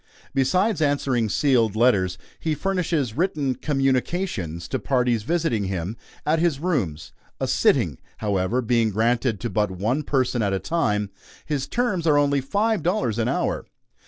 [0.33, 7.11] Besides answering sealed letters, he furnishes written "communications" to parties visiting him at his rooms
[7.39, 11.11] a "sitting," however, being granted to but one person at a time.
[11.45, 13.67] His terms are only five dollars an hour.